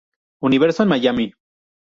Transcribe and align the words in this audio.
Universo 0.41 0.81
en 0.81 0.89
Miami. 0.89 1.31